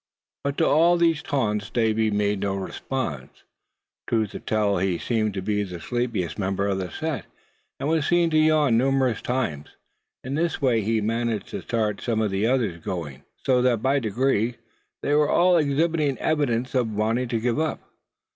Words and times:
But 0.43 0.57
to 0.57 0.65
all 0.65 0.97
these 0.97 1.21
taunts 1.21 1.69
Davy 1.69 2.09
made 2.09 2.39
no 2.39 2.55
response. 2.55 3.43
Truth 4.07 4.31
to 4.31 4.39
tell 4.39 4.79
he 4.79 4.97
seemed 4.97 5.35
to 5.35 5.43
be 5.43 5.61
the 5.61 5.79
sleepiest 5.79 6.39
member 6.39 6.65
of 6.65 6.79
the 6.79 6.89
set, 6.89 7.27
and 7.79 7.87
was 7.87 8.07
seen 8.07 8.31
to 8.31 8.37
yawn 8.39 8.79
numerous 8.79 9.21
times. 9.21 9.75
In 10.23 10.33
this 10.33 10.59
way 10.59 10.81
he 10.81 11.01
managed 11.01 11.49
to 11.49 11.61
start 11.61 12.01
some 12.01 12.19
of 12.19 12.31
the 12.31 12.47
others 12.47 12.83
going, 12.83 13.25
so 13.45 13.61
that 13.61 13.83
by 13.83 13.99
degrees 13.99 14.55
they 15.03 15.13
were 15.13 15.29
all 15.29 15.55
exhibiting 15.57 16.17
evidences 16.17 16.73
of 16.73 16.91
wanting 16.95 17.27
to 17.27 17.39
give 17.39 17.59
up. 17.59 17.79